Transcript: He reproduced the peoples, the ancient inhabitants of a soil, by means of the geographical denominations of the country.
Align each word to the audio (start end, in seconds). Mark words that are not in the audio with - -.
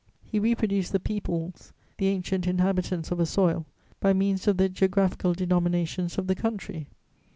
He 0.25 0.39
reproduced 0.39 0.93
the 0.93 0.99
peoples, 0.99 1.73
the 1.99 2.07
ancient 2.07 2.47
inhabitants 2.47 3.11
of 3.11 3.19
a 3.19 3.25
soil, 3.27 3.67
by 3.99 4.13
means 4.13 4.47
of 4.47 4.57
the 4.57 4.67
geographical 4.67 5.33
denominations 5.35 6.17
of 6.17 6.25
the 6.25 6.33
country. 6.33 6.87